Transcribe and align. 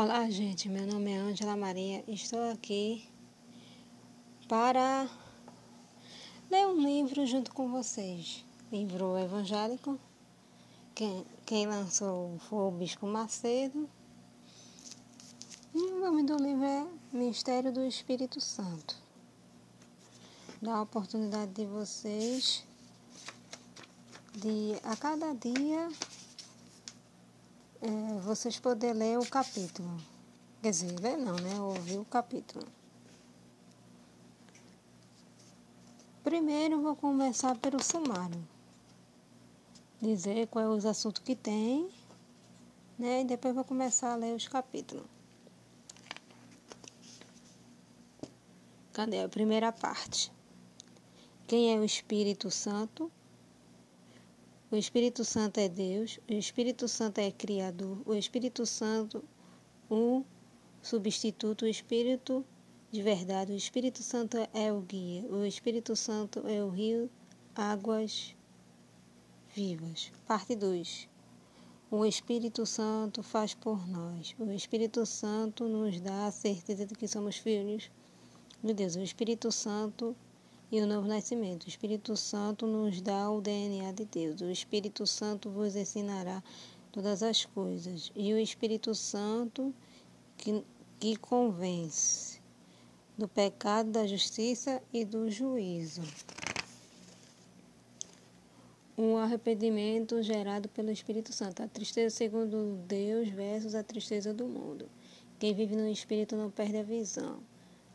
Olá, 0.00 0.30
gente. 0.30 0.68
Meu 0.68 0.86
nome 0.86 1.10
é 1.10 1.16
Ângela 1.16 1.56
Maria. 1.56 2.04
Estou 2.06 2.52
aqui 2.52 3.04
para 4.46 5.10
ler 6.48 6.68
um 6.68 6.80
livro 6.80 7.26
junto 7.26 7.52
com 7.52 7.68
vocês. 7.68 8.44
Livro 8.70 9.18
evangélico. 9.18 9.98
Quem, 10.94 11.26
quem 11.44 11.66
lançou 11.66 12.38
foi 12.48 12.58
o 12.58 12.70
Bispo 12.70 13.08
Macedo. 13.08 13.90
E 15.74 15.78
o 15.78 15.98
nome 16.00 16.22
do 16.22 16.36
livro 16.36 16.64
é 16.64 16.86
Mistério 17.12 17.72
do 17.72 17.84
Espírito 17.84 18.40
Santo. 18.40 18.94
Dá 20.62 20.76
a 20.76 20.82
oportunidade 20.82 21.50
de 21.50 21.66
vocês 21.66 22.64
de 24.32 24.78
a 24.84 24.94
cada 24.94 25.34
dia 25.34 25.88
é, 27.80 28.20
vocês 28.20 28.58
poderem 28.58 28.96
ler 28.96 29.18
o 29.18 29.28
capítulo. 29.28 30.00
Quer 30.62 30.70
dizer, 30.70 30.98
ler 31.00 31.16
não, 31.16 31.36
né? 31.36 31.60
Ouvir 31.60 31.98
o 31.98 32.04
capítulo. 32.04 32.66
Primeiro 36.24 36.82
vou 36.82 36.96
começar 36.96 37.56
pelo 37.56 37.82
sumário. 37.82 38.46
Dizer 40.00 40.46
quais 40.48 40.68
é 40.68 40.70
os 40.70 40.84
assuntos 40.84 41.22
que 41.22 41.34
tem, 41.34 41.88
né? 42.98 43.22
E 43.22 43.24
depois 43.24 43.54
vou 43.54 43.64
começar 43.64 44.12
a 44.12 44.16
ler 44.16 44.34
os 44.34 44.46
capítulos. 44.48 45.06
Cadê 48.92 49.22
a 49.22 49.28
primeira 49.28 49.70
parte? 49.70 50.32
Quem 51.46 51.72
é 51.72 51.78
o 51.78 51.84
Espírito 51.84 52.50
Santo? 52.50 53.10
O 54.70 54.76
Espírito 54.76 55.24
Santo 55.24 55.58
é 55.60 55.66
Deus, 55.66 56.20
o 56.28 56.34
Espírito 56.34 56.86
Santo 56.88 57.18
é 57.20 57.30
Criador, 57.30 58.02
o 58.04 58.14
Espírito 58.14 58.66
Santo, 58.66 59.24
o 59.88 60.22
substituto, 60.82 61.64
o 61.64 61.68
Espírito 61.68 62.44
de 62.90 63.02
verdade, 63.02 63.52
o 63.52 63.56
Espírito 63.56 64.02
Santo 64.02 64.36
é 64.52 64.70
o 64.70 64.82
guia, 64.82 65.22
o 65.30 65.42
Espírito 65.46 65.96
Santo 65.96 66.46
é 66.46 66.62
o 66.62 66.68
rio, 66.68 67.08
águas 67.54 68.36
vivas. 69.54 70.12
Parte 70.26 70.54
2. 70.54 71.08
O 71.90 72.04
Espírito 72.04 72.66
Santo 72.66 73.22
faz 73.22 73.54
por 73.54 73.88
nós. 73.88 74.34
O 74.38 74.50
Espírito 74.52 75.06
Santo 75.06 75.66
nos 75.66 75.98
dá 75.98 76.26
a 76.26 76.30
certeza 76.30 76.84
de 76.84 76.94
que 76.94 77.08
somos 77.08 77.38
filhos 77.38 77.90
de 78.62 78.74
Deus. 78.74 78.96
O 78.96 79.00
Espírito 79.00 79.50
Santo 79.50 80.14
e 80.70 80.80
o 80.80 80.86
novo 80.86 81.08
nascimento. 81.08 81.64
O 81.64 81.68
Espírito 81.68 82.16
Santo 82.16 82.66
nos 82.66 83.00
dá 83.00 83.30
o 83.30 83.40
DNA 83.40 83.92
de 83.92 84.04
Deus. 84.04 84.40
O 84.40 84.50
Espírito 84.50 85.06
Santo 85.06 85.50
vos 85.50 85.74
ensinará 85.74 86.42
todas 86.92 87.22
as 87.22 87.44
coisas. 87.44 88.12
E 88.14 88.32
o 88.32 88.38
Espírito 88.38 88.94
Santo 88.94 89.74
que, 90.36 90.62
que 91.00 91.16
convence 91.16 92.40
do 93.16 93.26
pecado, 93.26 93.90
da 93.90 94.06
justiça 94.06 94.82
e 94.92 95.04
do 95.04 95.30
juízo. 95.30 96.02
O 98.96 99.16
arrependimento 99.16 100.22
gerado 100.22 100.68
pelo 100.68 100.90
Espírito 100.90 101.32
Santo. 101.32 101.62
A 101.62 101.68
tristeza 101.68 102.14
segundo 102.14 102.76
Deus 102.86 103.28
versus 103.28 103.74
a 103.74 103.82
tristeza 103.82 104.34
do 104.34 104.46
mundo. 104.46 104.88
Quem 105.38 105.54
vive 105.54 105.76
no 105.76 105.88
Espírito 105.88 106.36
não 106.36 106.50
perde 106.50 106.76
a 106.78 106.82
visão 106.82 107.40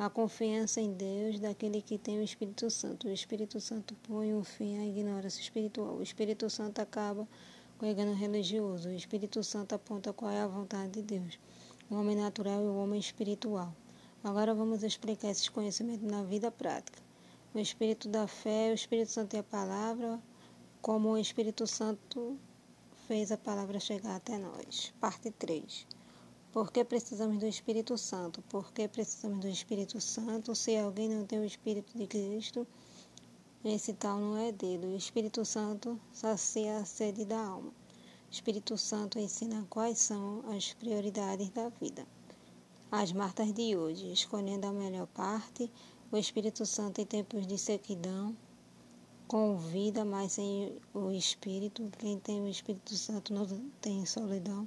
a 0.00 0.08
confiança 0.08 0.80
em 0.80 0.94
Deus 0.94 1.38
daquele 1.38 1.82
que 1.82 1.98
tem 1.98 2.18
o 2.18 2.22
Espírito 2.22 2.70
Santo. 2.70 3.06
O 3.06 3.12
Espírito 3.12 3.60
Santo 3.60 3.94
põe 4.02 4.32
um 4.32 4.42
fim 4.42 4.78
à 4.78 4.86
ignorância 4.86 5.42
espiritual. 5.42 5.96
O 5.96 6.02
Espírito 6.02 6.48
Santo 6.48 6.80
acaba 6.80 7.28
com 7.76 7.84
o 7.84 7.88
engano 7.88 8.14
religioso. 8.14 8.88
O 8.88 8.94
Espírito 8.94 9.44
Santo 9.44 9.74
aponta 9.74 10.10
qual 10.10 10.30
é 10.30 10.40
a 10.40 10.46
vontade 10.46 10.92
de 10.92 11.02
Deus. 11.02 11.38
O 11.90 11.96
homem 11.96 12.16
natural 12.16 12.64
e 12.64 12.66
o 12.66 12.76
homem 12.76 12.98
espiritual. 12.98 13.76
Agora 14.24 14.54
vamos 14.54 14.82
explicar 14.82 15.28
esses 15.28 15.50
conhecimentos 15.50 16.10
na 16.10 16.22
vida 16.22 16.50
prática. 16.50 16.98
O 17.52 17.58
Espírito 17.58 18.08
da 18.08 18.26
fé, 18.26 18.70
o 18.70 18.74
Espírito 18.74 19.10
Santo 19.10 19.36
e 19.36 19.38
a 19.38 19.42
palavra, 19.42 20.18
como 20.80 21.10
o 21.10 21.18
Espírito 21.18 21.66
Santo 21.66 22.38
fez 23.06 23.30
a 23.30 23.36
palavra 23.36 23.78
chegar 23.78 24.16
até 24.16 24.38
nós. 24.38 24.94
Parte 24.98 25.30
3. 25.30 25.99
Por 26.52 26.72
que 26.72 26.84
precisamos 26.84 27.38
do 27.38 27.46
Espírito 27.46 27.96
Santo? 27.96 28.42
Por 28.42 28.72
que 28.72 28.88
precisamos 28.88 29.38
do 29.38 29.46
Espírito 29.46 30.00
Santo? 30.00 30.52
Se 30.52 30.76
alguém 30.76 31.08
não 31.08 31.24
tem 31.24 31.38
o 31.38 31.44
Espírito 31.44 31.96
de 31.96 32.08
Cristo, 32.08 32.66
esse 33.64 33.92
tal 33.92 34.18
não 34.18 34.36
é 34.36 34.50
dele. 34.50 34.88
O 34.88 34.96
Espírito 34.96 35.44
Santo 35.44 35.96
sacia 36.12 36.78
a 36.78 36.84
sede 36.84 37.24
da 37.24 37.38
alma. 37.38 37.68
O 37.68 38.32
Espírito 38.32 38.76
Santo 38.76 39.16
ensina 39.16 39.64
quais 39.70 40.00
são 40.00 40.42
as 40.48 40.72
prioridades 40.72 41.50
da 41.50 41.68
vida. 41.68 42.04
As 42.90 43.12
martas 43.12 43.52
de 43.52 43.76
hoje, 43.76 44.12
escolhendo 44.12 44.66
a 44.66 44.72
melhor 44.72 45.06
parte, 45.06 45.70
o 46.10 46.16
Espírito 46.16 46.66
Santo 46.66 47.00
em 47.00 47.06
tempos 47.06 47.46
de 47.46 47.56
sequidão, 47.56 48.36
convida, 49.28 50.04
mas 50.04 50.32
sem 50.32 50.76
o 50.92 51.12
Espírito, 51.12 51.88
quem 51.96 52.18
tem 52.18 52.40
o 52.42 52.48
Espírito 52.48 52.96
Santo 52.96 53.32
não 53.32 53.46
tem 53.80 54.04
solidão 54.04 54.66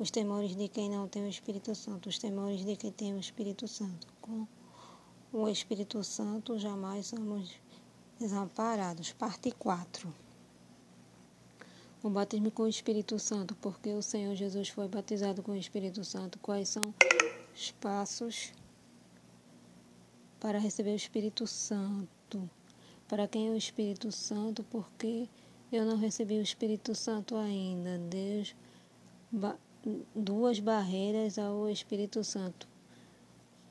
os 0.00 0.10
temores 0.10 0.56
de 0.56 0.66
quem 0.66 0.88
não 0.88 1.06
tem 1.06 1.26
o 1.26 1.28
Espírito 1.28 1.74
Santo, 1.74 2.08
os 2.08 2.18
temores 2.18 2.64
de 2.64 2.74
quem 2.74 2.90
tem 2.90 3.14
o 3.14 3.20
Espírito 3.20 3.68
Santo. 3.68 4.06
Com 4.22 4.46
o 5.30 5.46
Espírito 5.46 6.02
Santo 6.02 6.58
jamais 6.58 7.08
somos 7.08 7.50
desamparados. 8.18 9.12
Parte 9.12 9.50
4. 9.52 10.12
O 12.02 12.08
batismo 12.08 12.50
com 12.50 12.62
o 12.62 12.66
Espírito 12.66 13.18
Santo, 13.18 13.54
porque 13.56 13.90
o 13.92 14.00
Senhor 14.00 14.34
Jesus 14.34 14.70
foi 14.70 14.88
batizado 14.88 15.42
com 15.42 15.52
o 15.52 15.56
Espírito 15.56 16.02
Santo. 16.02 16.38
Quais 16.38 16.70
são 16.70 16.94
os 17.54 17.70
passos 17.72 18.54
para 20.40 20.58
receber 20.58 20.92
o 20.92 20.96
Espírito 20.96 21.46
Santo? 21.46 22.48
Para 23.06 23.28
quem 23.28 23.48
é 23.48 23.50
o 23.50 23.56
Espírito 23.56 24.10
Santo? 24.10 24.64
Porque 24.64 25.28
eu 25.70 25.84
não 25.84 25.98
recebi 25.98 26.38
o 26.38 26.42
Espírito 26.42 26.94
Santo 26.94 27.36
ainda. 27.36 27.98
Deus 27.98 28.54
duas 30.14 30.60
barreiras 30.60 31.38
ao 31.38 31.68
Espírito 31.68 32.22
Santo. 32.22 32.68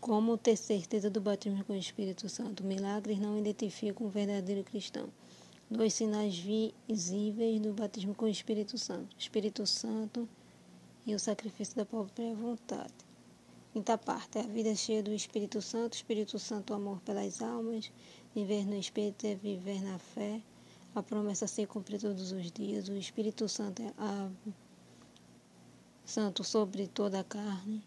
Como 0.00 0.38
ter 0.38 0.56
certeza 0.56 1.10
do 1.10 1.20
batismo 1.20 1.62
com 1.64 1.74
o 1.74 1.76
Espírito 1.76 2.28
Santo? 2.28 2.64
Milagres 2.64 3.18
não 3.18 3.38
identificam 3.38 4.06
o 4.06 4.10
verdadeiro 4.10 4.64
cristão. 4.64 5.08
Dois 5.70 5.92
sinais 5.94 6.38
visíveis 6.38 7.60
do 7.60 7.72
batismo 7.72 8.14
com 8.14 8.24
o 8.24 8.28
Espírito 8.28 8.78
Santo: 8.78 9.14
Espírito 9.18 9.66
Santo 9.66 10.28
e 11.06 11.14
o 11.14 11.18
sacrifício 11.18 11.76
da 11.76 11.84
própria 11.84 12.34
vontade. 12.34 12.94
Quinta 13.72 13.98
parte: 13.98 14.38
a 14.38 14.42
vida 14.42 14.74
cheia 14.74 15.02
do 15.02 15.12
Espírito 15.12 15.60
Santo. 15.60 15.94
Espírito 15.94 16.38
Santo, 16.38 16.72
o 16.72 16.76
amor 16.76 17.00
pelas 17.02 17.42
almas. 17.42 17.92
Viver 18.34 18.66
no 18.66 18.74
Espírito 18.74 19.26
é 19.26 19.34
viver 19.34 19.82
na 19.82 19.98
fé. 19.98 20.40
A 20.94 21.02
promessa 21.02 21.46
ser 21.46 21.66
cumprida 21.66 22.08
todos 22.08 22.32
os 22.32 22.50
dias. 22.50 22.88
O 22.88 22.94
Espírito 22.94 23.48
Santo 23.48 23.82
é 23.82 23.92
a 23.96 24.28
santo 26.10 26.42
sobre 26.42 26.88
toda 26.88 27.20
a 27.20 27.24
carne, 27.24 27.84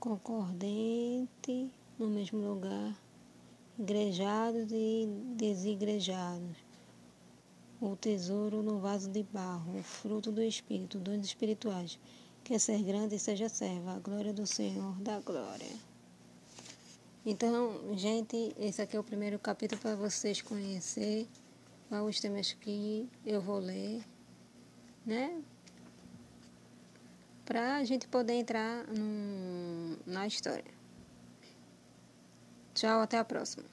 concordente 0.00 1.70
no 1.96 2.08
mesmo 2.08 2.40
lugar, 2.40 3.00
igrejados 3.78 4.72
e 4.72 5.06
desigrejados. 5.36 6.56
O 7.80 7.94
tesouro 7.94 8.64
no 8.64 8.80
vaso 8.80 9.08
de 9.08 9.22
barro, 9.22 9.78
o 9.78 9.82
fruto 9.82 10.32
do 10.32 10.42
Espírito, 10.42 10.98
dons 10.98 11.24
espirituais. 11.24 12.00
Quer 12.42 12.58
ser 12.58 12.82
grande, 12.82 13.16
seja 13.16 13.48
serva, 13.48 13.92
a 13.92 14.00
glória 14.00 14.32
do 14.32 14.44
Senhor 14.44 15.00
da 15.00 15.20
glória. 15.20 15.70
Então, 17.24 17.96
gente, 17.96 18.52
esse 18.58 18.82
aqui 18.82 18.96
é 18.96 19.00
o 19.00 19.04
primeiro 19.04 19.38
capítulo 19.38 19.80
para 19.80 19.94
vocês 19.94 20.42
conhecer 20.42 21.28
quais 21.88 22.04
os 22.04 22.20
temas 22.20 22.52
que 22.54 23.08
eu 23.24 23.40
vou 23.40 23.60
ler, 23.60 24.02
né? 25.06 25.40
Para 27.50 27.78
a 27.78 27.84
gente 27.84 28.06
poder 28.06 28.34
entrar 28.34 28.86
no, 28.86 29.98
na 30.06 30.24
história. 30.24 30.72
Tchau, 32.72 33.00
até 33.00 33.18
a 33.18 33.24
próxima. 33.24 33.64